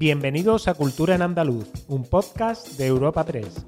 [0.00, 3.66] Bienvenidos a Cultura en Andaluz, un podcast de Europa 3.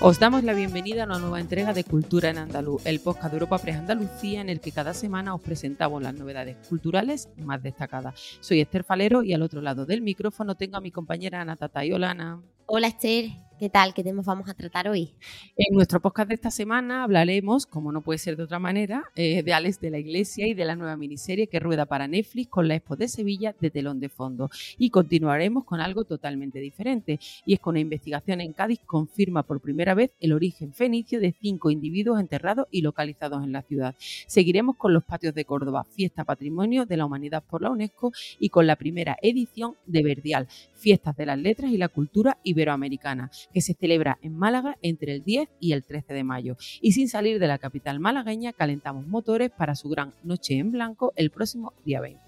[0.00, 3.34] Os damos la bienvenida a una nueva entrega de Cultura en Andaluz, el podcast de
[3.34, 8.38] Europa Press Andalucía en el que cada semana os presentamos las novedades culturales más destacadas.
[8.40, 11.92] Soy Esther Falero y al otro lado del micrófono tengo a mi compañera Ana Tatay.
[11.92, 12.40] Hola Ana.
[12.64, 13.26] Hola Esther,
[13.62, 13.94] ¿qué tal?
[13.94, 15.14] ¿Qué temas vamos a tratar hoy?
[15.56, 19.44] En nuestro podcast de esta semana hablaremos, como no puede ser de otra manera, eh,
[19.44, 22.66] de Alex de la Iglesia y de la nueva miniserie que rueda para Netflix con
[22.66, 24.50] la Expo de Sevilla de telón de fondo.
[24.78, 29.60] Y continuaremos con algo totalmente diferente, y es con una investigación en Cádiz confirma por
[29.60, 33.94] primera vez el origen fenicio de cinco individuos enterrados y localizados en la ciudad.
[34.26, 38.48] Seguiremos con los patios de Córdoba, fiesta patrimonio de la humanidad por la UNESCO y
[38.48, 43.60] con la primera edición de Verdial, Fiestas de las Letras y la Cultura Iberoamericana, que
[43.60, 46.56] se celebra en Málaga entre el 10 y el 13 de mayo.
[46.80, 51.12] Y sin salir de la capital malagueña, calentamos motores para su gran Noche en Blanco
[51.16, 52.20] el próximo día 20.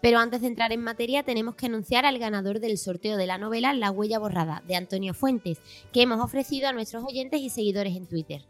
[0.00, 3.38] Pero antes de entrar en materia, tenemos que anunciar al ganador del sorteo de la
[3.38, 5.60] novela La huella borrada, de Antonio Fuentes,
[5.92, 8.42] que hemos ofrecido a nuestros oyentes y seguidores en Twitter.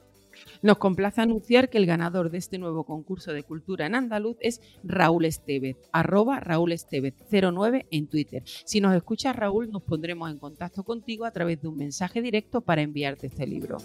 [0.62, 4.60] Nos complace anunciar que el ganador de este nuevo concurso de cultura en andaluz es
[4.82, 8.42] Raúl Estevez, arroba Raúl Estevez 09 en Twitter.
[8.64, 12.60] Si nos escuchas Raúl, nos pondremos en contacto contigo a través de un mensaje directo
[12.60, 13.78] para enviarte este libro.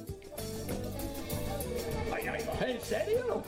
[2.61, 3.43] ¿En serio?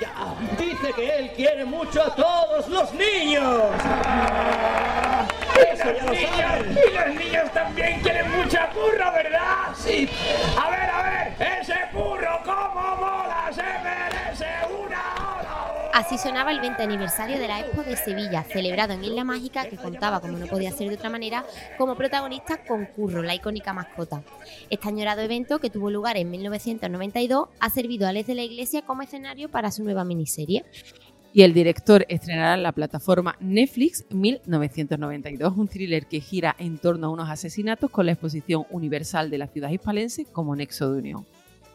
[0.00, 0.36] Ya.
[0.58, 3.44] Dice que él quiere mucho a todos los niños.
[5.72, 6.72] Eso ya lo saben.
[6.72, 9.74] Y los niños también quieren mucha curro, ¿verdad?
[9.76, 10.08] Sí.
[10.60, 15.90] A ver, a ver, ese burro cómo mola, se merece una ola.
[15.92, 19.76] Así sonaba el 20 aniversario de la Expo de Sevilla, celebrado en Isla Mágica, que
[19.76, 21.44] contaba, como no podía ser de otra manera,
[21.78, 24.22] como protagonista con Curro, la icónica mascota.
[24.70, 28.82] Este añorado evento, que tuvo lugar en 1992, ha servido a Les de la Iglesia
[28.82, 30.64] como escenario para su nueva miniserie.
[31.36, 37.08] Y el director estrenará en la plataforma Netflix 1992, un thriller que gira en torno
[37.08, 41.26] a unos asesinatos con la exposición universal de la ciudad hispalense como nexo de unión.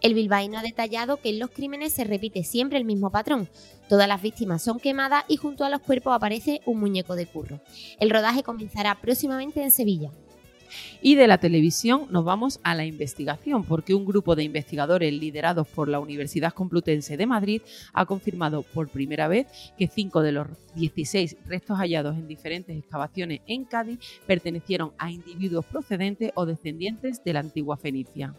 [0.02, 3.50] El bilbaíno ha detallado que en los crímenes se repite siempre el mismo patrón.
[3.90, 7.60] Todas las víctimas son quemadas y junto a los cuerpos aparece un muñeco de curro.
[8.00, 10.10] El rodaje comenzará próximamente en Sevilla.
[11.02, 15.68] Y de la televisión nos vamos a la investigación, porque un grupo de investigadores liderados
[15.68, 17.62] por la Universidad Complutense de Madrid
[17.94, 19.48] ha confirmado por primera vez
[19.78, 25.66] que cinco de los 16 restos hallados en diferentes excavaciones en Cádiz pertenecieron a individuos
[25.66, 28.34] procedentes o descendientes de la antigua Fenicia.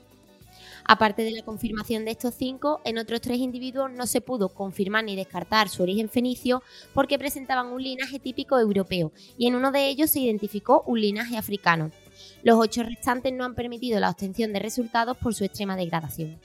[0.84, 5.04] Aparte de la confirmación de estos cinco, en otros tres individuos no se pudo confirmar
[5.04, 6.62] ni descartar su origen fenicio
[6.94, 11.36] porque presentaban un linaje típico europeo y en uno de ellos se identificó un linaje
[11.36, 11.90] africano.
[12.42, 16.38] Los ocho restantes no han permitido la obtención de resultados por su extrema degradación.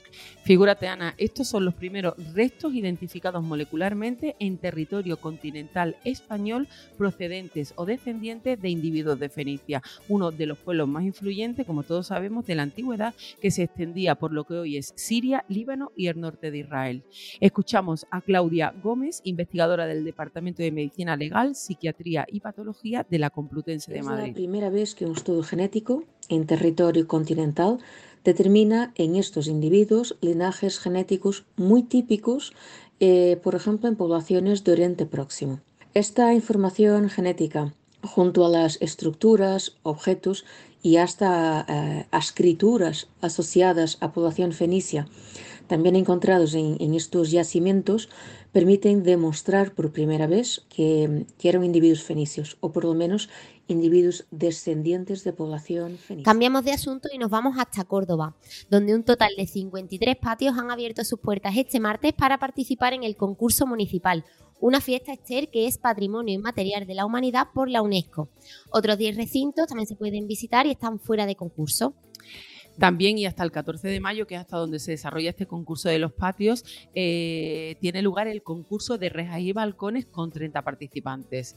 [0.44, 7.84] Figúrate, Ana, estos son los primeros restos identificados molecularmente en territorio continental español procedentes o
[7.84, 12.54] descendientes de individuos de Fenicia, uno de los pueblos más influyentes, como todos sabemos, de
[12.54, 16.50] la antigüedad, que se extendía por lo que hoy es Siria, Líbano y el norte
[16.50, 17.02] de Israel.
[17.40, 23.30] Escuchamos a Claudia Gómez, investigadora del Departamento de Medicina Legal, Psiquiatría y Patología de la
[23.30, 24.28] Complutense de Es Madrid.
[24.28, 25.65] la primera vez que un estudio genético
[26.28, 27.78] en territorio continental
[28.24, 32.52] determina en estos individuos linajes genéticos muy típicos,
[33.00, 35.60] eh, por ejemplo, en poblaciones de Oriente Próximo.
[35.94, 37.72] Esta información genética,
[38.02, 40.44] junto a las estructuras, objetos
[40.82, 45.08] y hasta eh, escrituras asociadas a población fenicia,
[45.66, 48.08] también encontrados en, estos yacimientos,
[48.52, 53.28] permiten demostrar por primera vez que eran individuos fenicios, o por lo menos
[53.68, 56.24] individuos descendientes de población fenicia.
[56.24, 58.36] Cambiamos de asunto y nos vamos hasta Córdoba,
[58.70, 63.02] donde un total de 53 patios han abierto sus puertas este martes para participar en
[63.02, 64.24] el concurso municipal,
[64.60, 68.28] una fiesta Esther que es patrimonio inmaterial de la humanidad por la UNESCO.
[68.70, 71.94] Otros 10 recintos también se pueden visitar y están fuera de concurso.
[72.78, 75.88] También y hasta el 14 de mayo, que es hasta donde se desarrolla este concurso
[75.88, 76.64] de los patios,
[76.94, 81.56] eh, tiene lugar el concurso de rejas y balcones con 30 participantes.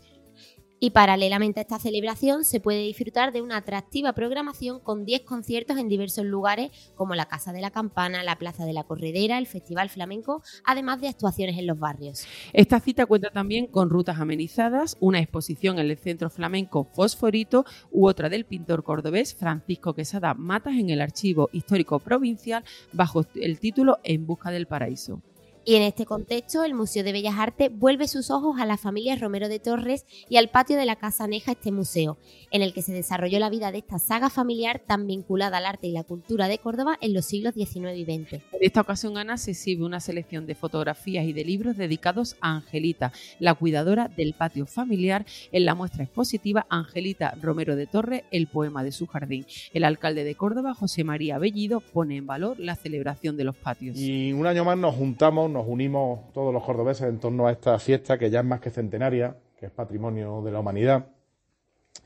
[0.81, 5.77] Y paralelamente a esta celebración se puede disfrutar de una atractiva programación con 10 conciertos
[5.77, 9.47] en diversos lugares como la Casa de la Campana, la Plaza de la Corredera, el
[9.47, 12.25] Festival Flamenco, además de actuaciones en los barrios.
[12.53, 18.07] Esta cita cuenta también con rutas amenizadas, una exposición en el Centro Flamenco Fosforito u
[18.07, 23.99] otra del pintor cordobés Francisco Quesada Matas en el Archivo Histórico Provincial bajo el título
[24.03, 25.21] En Busca del Paraíso.
[25.69, 29.16] Y en este contexto, el Museo de Bellas Artes vuelve sus ojos a la familia
[29.16, 32.18] Romero de Torres y al patio de la Casa Neja este museo,
[32.50, 35.86] en el que se desarrolló la vida de esta saga familiar tan vinculada al arte
[35.86, 38.33] y la cultura de Córdoba en los siglos XIX y XX.
[38.33, 42.56] En esta ocasión, Ana, se exhibe una selección de fotografías y de libros dedicados a
[42.56, 48.48] Angelita, la cuidadora del patio familiar, en la muestra expositiva Angelita Romero de Torres, el
[48.48, 49.45] poema de su jardín.
[49.71, 53.95] El alcalde de Córdoba, José María Bellido, pone en valor la celebración de los patios.
[54.00, 57.77] Y un año más nos juntamos, nos unimos todos los cordobeses en torno a esta
[57.79, 61.07] fiesta que ya es más que centenaria, que es patrimonio de la humanidad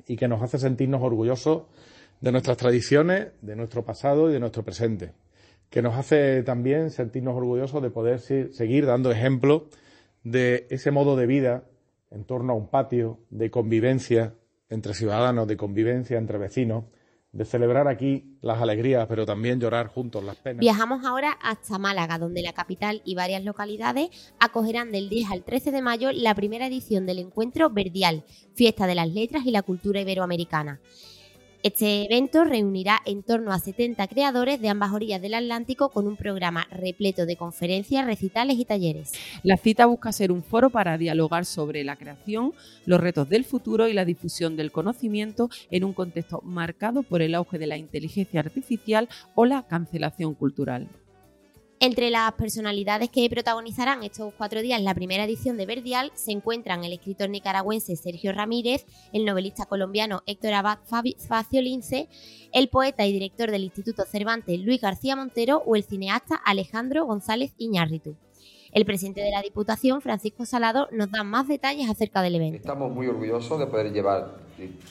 [0.07, 1.63] y que nos hace sentirnos orgullosos
[2.21, 5.11] de nuestras tradiciones, de nuestro pasado y de nuestro presente,
[5.69, 9.67] que nos hace también sentirnos orgullosos de poder seguir dando ejemplo
[10.23, 11.63] de ese modo de vida
[12.11, 14.35] en torno a un patio, de convivencia
[14.69, 16.85] entre ciudadanos, de convivencia entre vecinos,
[17.33, 20.59] de celebrar aquí las alegrías, pero también llorar juntos las penas.
[20.59, 24.09] Viajamos ahora hasta Málaga, donde la capital y varias localidades
[24.39, 28.93] acogerán del 10 al 13 de mayo la primera edición del encuentro Verdial, Fiesta de
[28.95, 30.79] las Letras y la Cultura Iberoamericana.
[31.63, 36.17] Este evento reunirá en torno a 70 creadores de ambas orillas del Atlántico con un
[36.17, 39.13] programa repleto de conferencias, recitales y talleres.
[39.43, 42.51] La cita busca ser un foro para dialogar sobre la creación,
[42.85, 47.33] los retos del futuro y la difusión del conocimiento en un contexto marcado por el
[47.33, 50.89] auge de la inteligencia artificial o la cancelación cultural.
[51.85, 56.85] Entre las personalidades que protagonizarán estos cuatro días la primera edición de Verdial se encuentran
[56.85, 62.07] el escritor nicaragüense Sergio Ramírez, el novelista colombiano Héctor Abad Facio Lince,
[62.53, 67.53] el poeta y director del Instituto Cervantes Luis García Montero o el cineasta Alejandro González
[67.57, 68.15] Iñárritu.
[68.71, 72.59] El presidente de la Diputación, Francisco Salado, nos da más detalles acerca del evento.
[72.59, 74.37] Estamos muy orgullosos de poder llevar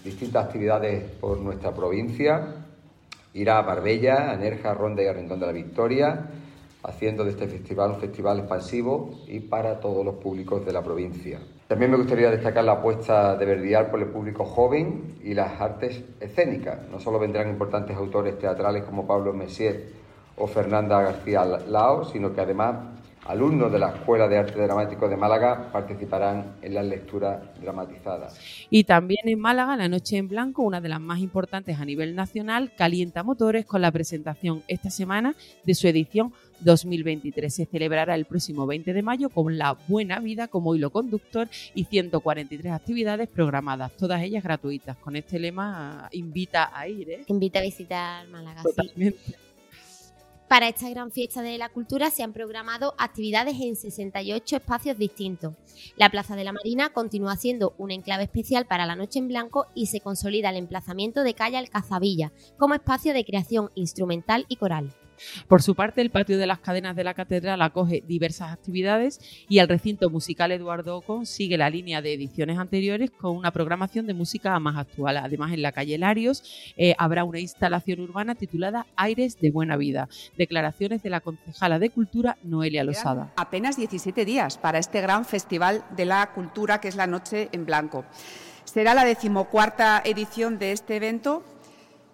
[0.04, 2.66] distintas actividades por nuestra provincia.
[3.32, 6.28] Irá a Barbella, a Nerja, Ronda y a Rincón de la Victoria
[6.82, 11.40] haciendo de este festival un festival expansivo y para todos los públicos de la provincia.
[11.68, 16.02] También me gustaría destacar la apuesta de Verdial por el público joven y las artes
[16.20, 16.88] escénicas.
[16.90, 19.90] No solo vendrán importantes autores teatrales como Pablo Messier
[20.36, 22.76] o Fernanda García Lao, sino que además
[23.24, 28.38] Alumnos de la Escuela de Arte Dramático de Málaga participarán en las lecturas dramatizadas.
[28.68, 32.16] Y también en Málaga, la Noche en Blanco, una de las más importantes a nivel
[32.16, 37.54] nacional, calienta motores con la presentación esta semana de su edición 2023.
[37.54, 41.84] Se celebrará el próximo 20 de mayo con La Buena Vida como hilo conductor y
[41.84, 44.96] 143 actividades programadas, todas ellas gratuitas.
[44.96, 47.10] Con este lema invita a ir.
[47.10, 47.24] ¿eh?
[47.28, 48.62] Invita a visitar Málaga.
[50.52, 55.54] Para esta gran fiesta de la cultura se han programado actividades en 68 espacios distintos.
[55.96, 59.68] La Plaza de la Marina continúa siendo un enclave especial para la Noche en Blanco
[59.74, 64.92] y se consolida el emplazamiento de Calle Alcazabilla como espacio de creación instrumental y coral.
[65.48, 69.58] Por su parte, el patio de las cadenas de la catedral acoge diversas actividades y
[69.58, 74.14] el recinto musical Eduardo Ocon sigue la línea de ediciones anteriores con una programación de
[74.14, 75.16] música más actual.
[75.16, 76.42] Además, en la calle Larios
[76.76, 80.08] eh, habrá una instalación urbana titulada Aires de Buena Vida.
[80.36, 83.32] Declaraciones de la concejala de Cultura, Noelia Losada.
[83.36, 87.66] Apenas 17 días para este gran festival de la cultura que es la Noche en
[87.66, 88.04] Blanco.
[88.64, 91.44] Será la decimocuarta edición de este evento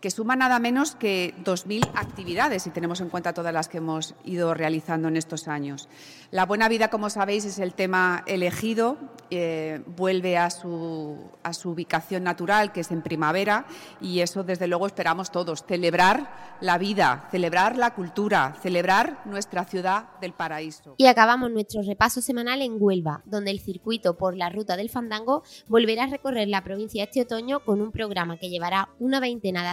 [0.00, 4.14] que suma nada menos que 2.000 actividades, si tenemos en cuenta todas las que hemos
[4.24, 5.88] ido realizando en estos años.
[6.30, 8.98] La buena vida, como sabéis, es el tema elegido,
[9.30, 13.66] eh, vuelve a su, a su ubicación natural, que es en primavera,
[14.00, 16.30] y eso, desde luego, esperamos todos, celebrar
[16.60, 20.94] la vida, celebrar la cultura, celebrar nuestra ciudad del paraíso.
[20.96, 25.42] Y acabamos nuestro repaso semanal en Huelva, donde el circuito por la ruta del fandango
[25.66, 29.68] volverá a recorrer la provincia este otoño con un programa que llevará una veintena de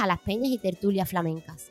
[0.00, 1.70] a las peñas y tertulias flamencas.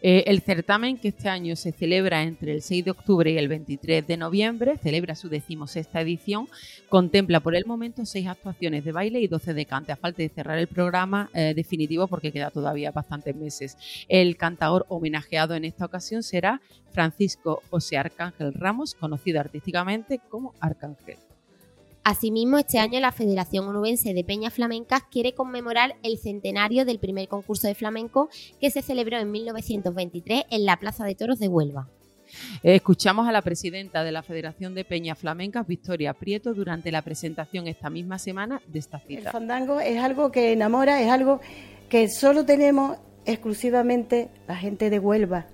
[0.00, 3.48] Eh, el certamen, que este año se celebra entre el 6 de octubre y el
[3.48, 6.48] 23 de noviembre, celebra su decimosexta edición,
[6.88, 10.28] contempla por el momento seis actuaciones de baile y 12 de cante, a falta de
[10.28, 13.76] cerrar el programa eh, definitivo porque queda todavía bastantes meses.
[14.08, 16.60] El cantador homenajeado en esta ocasión será
[16.92, 21.18] Francisco José Arcángel Ramos, conocido artísticamente como Arcángel.
[22.08, 27.26] Asimismo, este año la Federación Onubense de Peñas Flamencas quiere conmemorar el centenario del primer
[27.26, 28.28] concurso de flamenco
[28.60, 31.88] que se celebró en 1923 en la Plaza de Toros de Huelva.
[32.62, 37.66] Escuchamos a la presidenta de la Federación de Peñas Flamencas, Victoria Prieto, durante la presentación
[37.66, 39.22] esta misma semana de esta cita.
[39.22, 41.40] El fandango es algo que enamora, es algo
[41.88, 45.46] que solo tenemos exclusivamente la gente de Huelva.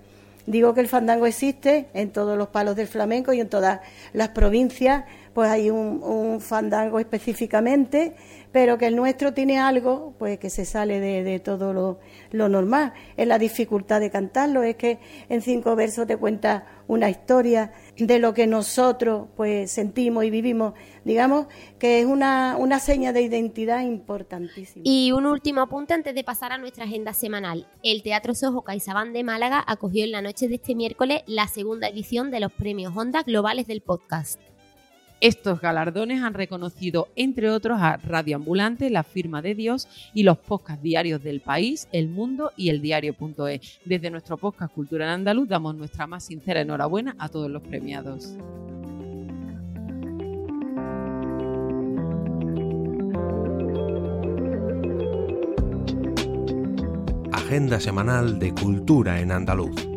[0.46, 3.80] Digo que el fandango existe en todos los palos del flamenco y en todas
[4.12, 8.14] las provincias pues hay un, un fandango específicamente,
[8.52, 12.92] pero que el nuestro tiene algo pues que se sale de, todo lo, normal.
[13.16, 14.98] Es la dificultad de cantarlo, es que
[15.28, 20.74] en cinco versos te cuenta una historia de lo que nosotros pues sentimos y vivimos.
[21.04, 21.46] Digamos
[21.78, 24.82] que es una, una seña de identidad importantísima.
[24.84, 27.66] Y un último apunte antes de pasar a nuestra agenda semanal.
[27.82, 31.88] El Teatro Sojo CaixaBank de Málaga acogió en la noche de este miércoles la segunda
[31.88, 34.51] edición de los premios Honda Globales del Podcast.
[35.22, 40.36] Estos galardones han reconocido, entre otros, a Radio Ambulante, La Firma de Dios y los
[40.36, 43.78] podcasts diarios del país, El Mundo y El Diario.es.
[43.84, 48.34] Desde nuestro podcast Cultura en Andaluz damos nuestra más sincera enhorabuena a todos los premiados.
[57.30, 59.91] Agenda semanal de Cultura en Andaluz.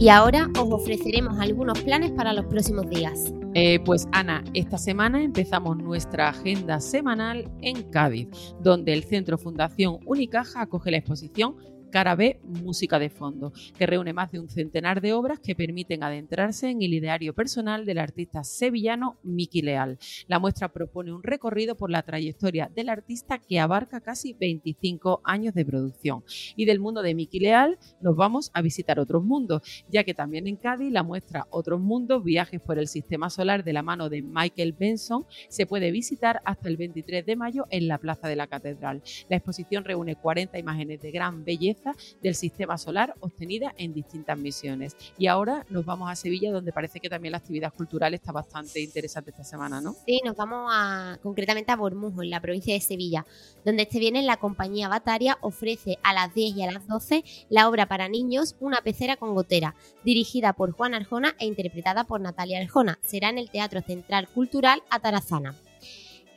[0.00, 3.34] Y ahora os ofreceremos algunos planes para los próximos días.
[3.52, 8.28] Eh, pues Ana, esta semana empezamos nuestra agenda semanal en Cádiz,
[8.62, 11.56] donde el Centro Fundación Unicaja acoge la exposición
[11.90, 16.04] Cara B, Música de Fondo, que reúne más de un centenar de obras que permiten
[16.04, 19.98] adentrarse en el ideario personal del artista sevillano Miki Leal.
[20.28, 25.54] La muestra propone un recorrido por la trayectoria del artista que abarca casi 25 años
[25.54, 26.22] de producción.
[26.54, 30.46] Y del mundo de Miki Leal nos vamos a visitar otros mundos, ya que también
[30.46, 34.22] en Cádiz la muestra Otros Mundos, Viajes por el Sistema Solar de la mano de
[34.22, 38.46] Michael Benson, se puede visitar hasta el 23 de mayo en la Plaza de la
[38.46, 39.02] Catedral.
[39.28, 41.79] La exposición reúne 40 imágenes de gran belleza
[42.22, 44.96] del sistema solar obtenida en distintas misiones.
[45.18, 48.80] Y ahora nos vamos a Sevilla, donde parece que también la actividad cultural está bastante
[48.80, 49.94] interesante esta semana, ¿no?
[50.06, 53.26] Sí, nos vamos a, concretamente a Bormujo, en la provincia de Sevilla,
[53.64, 57.68] donde este viernes la compañía Bataria ofrece a las 10 y a las 12 la
[57.68, 62.60] obra para niños Una pecera con gotera, dirigida por Juan Arjona e interpretada por Natalia
[62.60, 62.98] Arjona.
[63.02, 65.54] Será en el Teatro Central Cultural Atarazana.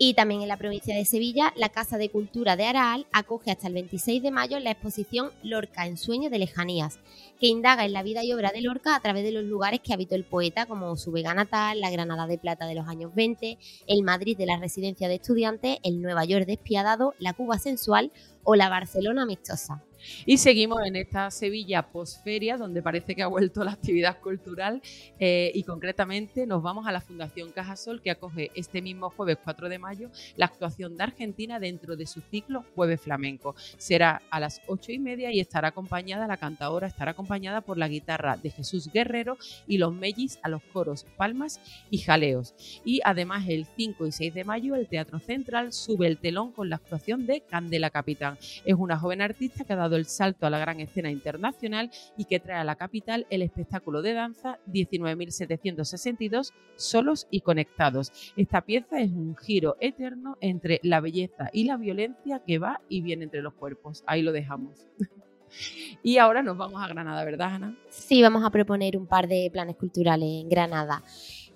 [0.06, 3.68] Y también en la provincia de Sevilla, la Casa de Cultura de Araal acoge hasta
[3.68, 7.00] el 26 de mayo la exposición Lorca en sueño de lejanías,
[7.40, 9.94] que indaga en la vida y obra de Lorca a través de los lugares que
[9.94, 13.58] habitó el poeta, como su Vega natal, la Granada de Plata de los años 20,
[13.88, 18.12] el Madrid de la residencia de estudiantes, el Nueva York despiadado, la Cuba sensual
[18.44, 19.86] o la Barcelona amistosa.
[20.26, 24.82] Y seguimos en esta Sevilla posferia, donde parece que ha vuelto la actividad cultural
[25.20, 29.70] eh, y concretamente nos vamos a la Fundación Cajasol, que acoge este mismo jueves 4
[29.70, 33.56] de mayo la actuación de Argentina dentro de su ciclo Jueves Flamenco.
[33.78, 37.88] Será a las 8 y media y estará acompañada, la cantadora estará acompañada por la
[37.88, 42.56] guitarra de Jesús Guerrero y los mellis a los coros Palmas y Jaleos.
[42.84, 46.70] Y además el 5 y 6 de mayo el Teatro Central sube el telón con
[46.70, 48.38] la actuación de Candela Capitán.
[48.66, 52.26] Es una joven artista que ha dado el salto a la gran escena internacional y
[52.26, 58.12] que trae a la capital el espectáculo de danza 19.762 solos y conectados.
[58.36, 63.02] Esta pieza es un giro eterno entre la belleza y la violencia que va y
[63.02, 64.04] viene entre los cuerpos.
[64.06, 64.88] Ahí lo dejamos.
[66.02, 67.78] Y ahora nos vamos a Granada, ¿verdad, Ana?
[67.90, 71.04] Sí, vamos a proponer un par de planes culturales en Granada.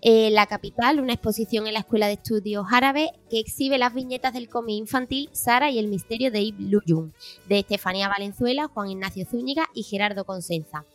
[0.02, 4.32] Eh, la capital, una exposición en la Escuela de Estudios Árabe que exhibe las viñetas
[4.32, 7.14] del cómic infantil Sara y el misterio de Ibn Luyun,
[7.50, 10.86] de Estefanía Valenzuela, Juan Ignacio Zúñiga y Gerardo Consenza.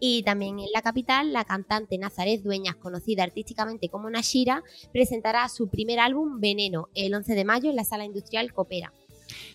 [0.00, 5.68] Y también en la capital, la cantante Nazaret Dueñas, conocida artísticamente como Nashira, presentará su
[5.68, 8.92] primer álbum Veneno el 11 de mayo en la Sala Industrial Copera.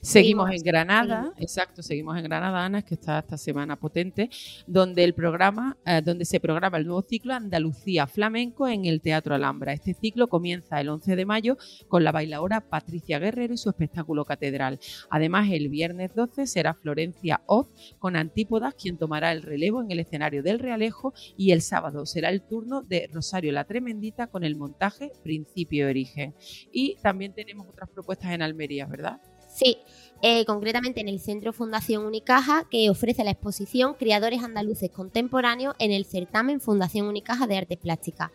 [0.02, 4.30] Seguimos, en Granada, exacto, seguimos en Granada, Ana, que está esta semana potente,
[4.66, 9.36] donde el programa, eh, donde se programa el nuevo ciclo Andalucía Flamenco en el Teatro
[9.36, 9.74] Alhambra.
[9.74, 14.26] Este ciclo comienza el 11 de mayo con la bailadora Patricia Guerrero y su espectáculo
[14.26, 14.80] catedral.
[15.10, 17.68] Además, el viernes 12 será Florencia Oz
[18.00, 22.30] con Antípodas quien tomará el relevo en el escenario del Realejo y el sábado será
[22.30, 26.36] el turno de Rosario la Tremendita con el montaje Principio Origen.
[26.72, 29.20] Y también tenemos otras propuestas en Almería, ¿verdad?
[29.58, 29.80] Sí,
[30.22, 35.92] eh, concretamente en el Centro Fundación Unicaja, que ofrece la exposición Criadores Andaluces Contemporáneos en
[35.92, 38.30] el certamen Fundación Unicaja de Artes Plásticas.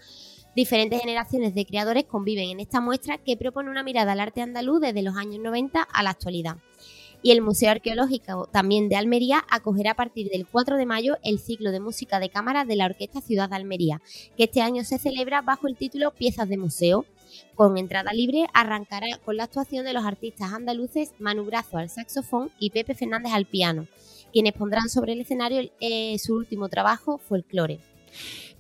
[0.57, 4.81] Diferentes generaciones de creadores conviven en esta muestra que propone una mirada al arte andaluz
[4.81, 6.57] desde los años 90 a la actualidad.
[7.23, 11.39] Y el Museo Arqueológico también de Almería acogerá a partir del 4 de mayo el
[11.39, 14.03] ciclo de música de cámara de la Orquesta Ciudad de Almería,
[14.37, 17.07] que este año se celebra bajo el título Piezas de Museo.
[17.55, 22.51] Con entrada libre arrancará con la actuación de los artistas andaluces Manu Brazo al saxofón
[22.59, 23.87] y Pepe Fernández al piano,
[24.33, 27.81] quienes pondrán sobre el escenario eh, su último trabajo, Folklore.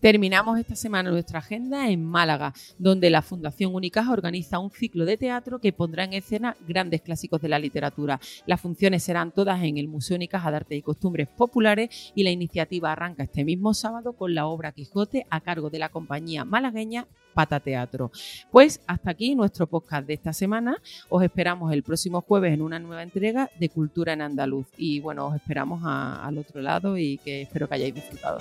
[0.02, 5.16] Terminamos esta semana nuestra agenda en Málaga, donde la Fundación Unicaja organiza un ciclo de
[5.16, 8.18] teatro que pondrá en escena grandes clásicos de la literatura.
[8.44, 12.32] Las funciones serán todas en el Museo Unicaja de Arte y Costumbres Populares y la
[12.32, 17.06] iniciativa arranca este mismo sábado con la obra Quijote a cargo de la compañía malagueña
[17.32, 18.11] Pata Teatro.
[18.50, 20.78] Pues hasta aquí nuestro podcast de esta semana.
[21.11, 24.66] Os esperamos el próximo jueves en una nueva entrega de Cultura en Andaluz.
[24.76, 28.40] Y bueno, os esperamos al otro lado y que espero que hayáis disfrutado.